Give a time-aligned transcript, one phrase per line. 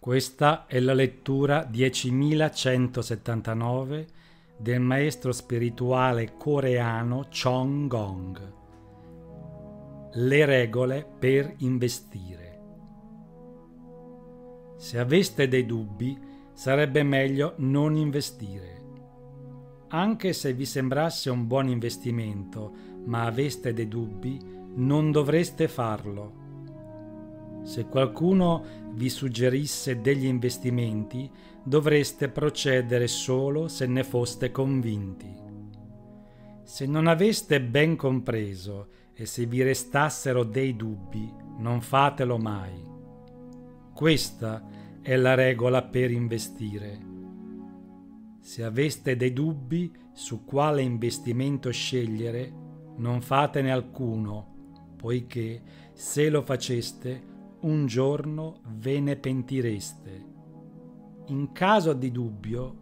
[0.00, 4.06] Questa è la lettura 10179
[4.56, 8.52] del maestro spirituale coreano Chong Gong.
[10.12, 12.60] Le regole per investire.
[14.76, 16.16] Se aveste dei dubbi,
[16.52, 18.76] sarebbe meglio non investire.
[19.88, 22.72] Anche se vi sembrasse un buon investimento,
[23.04, 24.38] ma aveste dei dubbi,
[24.76, 26.46] non dovreste farlo
[27.68, 28.64] se qualcuno
[28.94, 31.30] vi suggerisse degli investimenti,
[31.62, 35.30] dovreste procedere solo se ne foste convinti.
[36.62, 42.82] Se non aveste ben compreso e se vi restassero dei dubbi, non fatelo mai.
[43.92, 44.66] Questa
[45.02, 46.98] è la regola per investire.
[48.40, 52.50] Se aveste dei dubbi su quale investimento scegliere,
[52.96, 54.54] non fatene alcuno,
[54.96, 55.60] poiché
[55.92, 60.26] se lo faceste un giorno ve ne pentireste.
[61.26, 62.76] In caso di dubbio,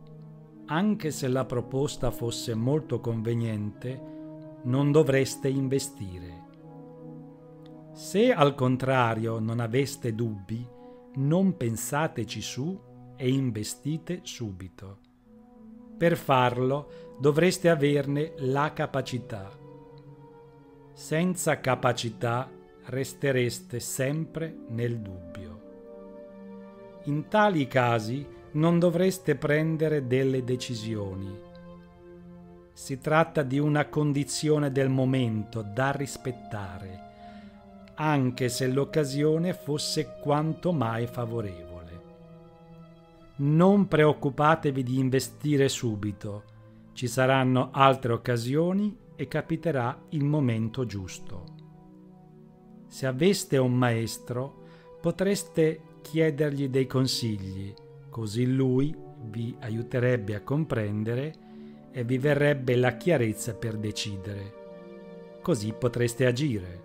[0.66, 4.14] anche se la proposta fosse molto conveniente,
[4.64, 6.44] non dovreste investire.
[7.92, 10.68] Se al contrario non aveste dubbi,
[11.14, 12.78] non pensateci su
[13.16, 14.98] e investite subito.
[15.96, 19.50] Per farlo dovreste averne la capacità.
[20.92, 22.50] Senza capacità
[22.86, 25.60] restereste sempre nel dubbio.
[27.04, 31.44] In tali casi non dovreste prendere delle decisioni.
[32.72, 37.04] Si tratta di una condizione del momento da rispettare,
[37.94, 41.74] anche se l'occasione fosse quanto mai favorevole.
[43.36, 46.54] Non preoccupatevi di investire subito,
[46.92, 51.55] ci saranno altre occasioni e capiterà il momento giusto.
[52.96, 54.54] Se aveste un maestro,
[55.02, 57.74] potreste chiedergli dei consigli,
[58.08, 61.34] così lui vi aiuterebbe a comprendere
[61.92, 64.54] e vi verrebbe la chiarezza per decidere.
[65.42, 66.82] Così potreste agire.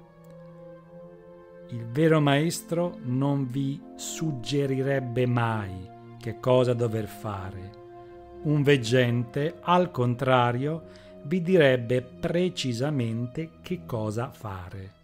[1.69, 7.72] Il vero maestro non vi suggerirebbe mai che cosa dover fare.
[8.41, 10.84] Un veggente, al contrario,
[11.24, 15.00] vi direbbe precisamente che cosa fare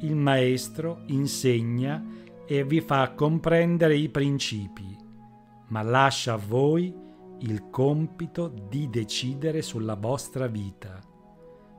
[0.00, 2.02] il maestro insegna
[2.46, 4.96] e vi fa comprendere i principi,
[5.68, 6.92] ma lascia a voi
[7.40, 11.00] il compito di decidere sulla vostra vita.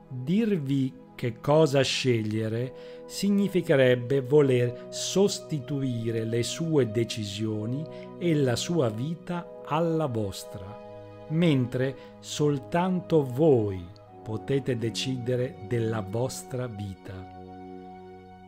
[0.08, 7.84] Dirvi che cosa scegliere significherebbe voler sostituire le sue decisioni
[8.18, 13.84] e la sua vita alla vostra, mentre soltanto voi
[14.22, 17.40] potete decidere della vostra vita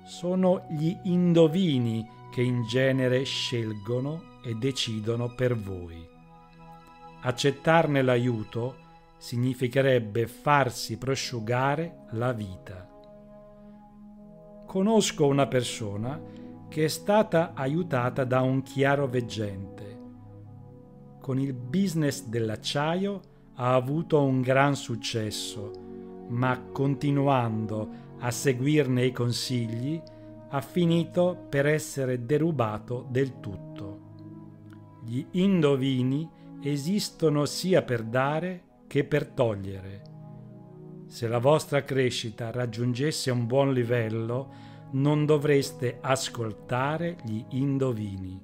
[0.04, 6.06] sono gli indovini che in genere scelgono e decidono per voi.
[7.22, 8.76] Accettarne l'aiuto
[9.16, 12.86] significherebbe farsi prosciugare la vita.
[14.66, 16.20] Conosco una persona
[16.68, 20.00] che è stata aiutata da un chiaro veggente.
[21.20, 23.20] Con il business dell'acciaio
[23.54, 25.70] ha avuto un gran successo,
[26.28, 30.00] ma continuando a seguirne i consigli,
[30.48, 34.00] ha finito per essere derubato del tutto.
[35.04, 36.26] Gli indovini
[36.62, 40.02] esistono sia per dare che per togliere.
[41.06, 44.52] Se la vostra crescita raggiungesse un buon livello,
[44.92, 48.40] non dovreste ascoltare gli indovini.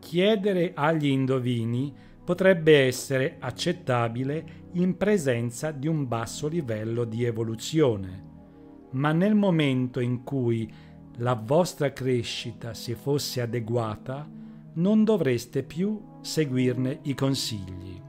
[0.00, 8.32] Chiedere agli indovini potrebbe essere accettabile in presenza di un basso livello di evoluzione
[8.94, 10.72] ma nel momento in cui
[11.18, 14.28] la vostra crescita si fosse adeguata,
[14.74, 18.00] non dovreste più seguirne i consigli.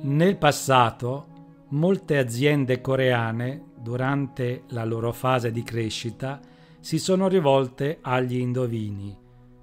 [0.00, 1.26] Nel passato,
[1.68, 6.40] molte aziende coreane, durante la loro fase di crescita,
[6.80, 9.16] si sono rivolte agli indovini,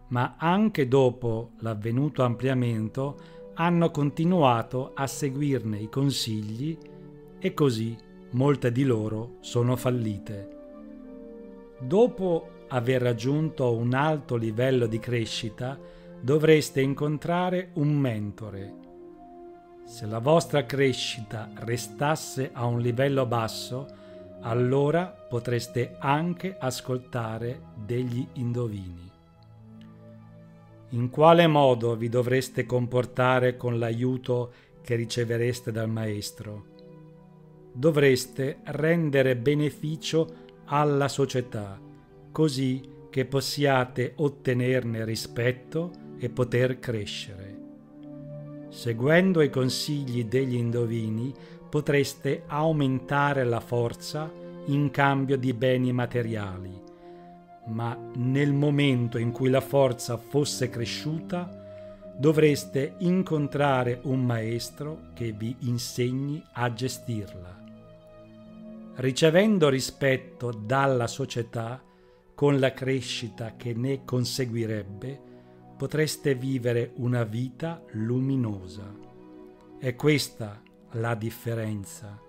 [0.10, 3.20] ma anche dopo l'avvenuto ampliamento
[3.56, 6.78] hanno continuato a seguirne i consigli
[7.40, 7.96] e così
[8.32, 10.60] molte di loro sono fallite.
[11.80, 15.78] Dopo aver raggiunto un alto livello di crescita,
[16.20, 18.74] dovreste incontrare un mentore.
[19.86, 23.88] Se la vostra crescita restasse a un livello basso,
[24.42, 29.10] allora potreste anche ascoltare degli indovini.
[30.90, 34.52] In quale modo vi dovreste comportare con l'aiuto
[34.82, 36.71] che ricevereste dal maestro?
[37.72, 40.28] Dovreste rendere beneficio
[40.66, 41.80] alla società,
[42.32, 47.60] così che possiate ottenerne rispetto e poter crescere.
[48.70, 51.34] Seguendo i consigli degli indovini
[51.70, 54.32] potreste aumentare la forza
[54.68, 56.72] in cambio di beni materiali,
[57.68, 61.60] ma nel momento in cui la forza fosse cresciuta,
[62.18, 67.61] dovreste incontrare un maestro che vi insegni a gestirla.
[69.02, 71.84] Ricevendo rispetto dalla società,
[72.36, 75.20] con la crescita che ne conseguirebbe,
[75.76, 78.96] potreste vivere una vita luminosa.
[79.80, 80.62] È questa
[80.92, 82.22] la differenza.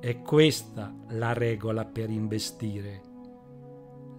[0.00, 3.02] È questa la regola per investire.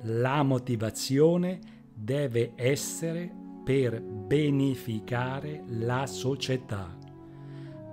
[0.04, 1.60] La motivazione
[1.94, 3.30] deve essere
[3.62, 6.98] per beneficare la società.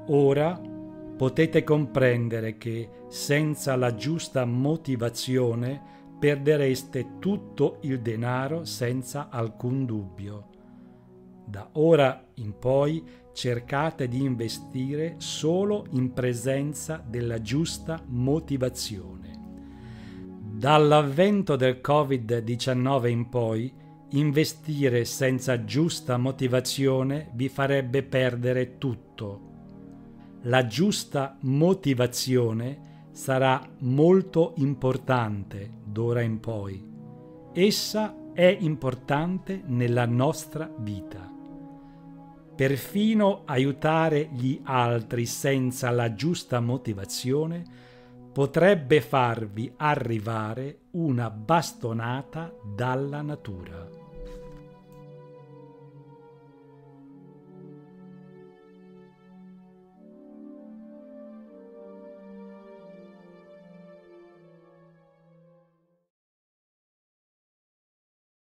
[0.06, 0.71] Ora
[1.22, 5.80] potete comprendere che senza la giusta motivazione
[6.19, 10.48] perdereste tutto il denaro senza alcun dubbio.
[11.46, 19.30] Da ora in poi cercate di investire solo in presenza della giusta motivazione.
[20.40, 23.72] Dall'avvento del Covid-19 in poi,
[24.10, 29.50] investire senza giusta motivazione vi farebbe perdere tutto.
[30.47, 36.85] La giusta motivazione sarà molto importante d'ora in poi.
[37.53, 41.31] Essa è importante nella nostra vita.
[42.56, 47.62] Perfino aiutare gli altri senza la giusta motivazione
[48.33, 54.01] potrebbe farvi arrivare una bastonata dalla natura.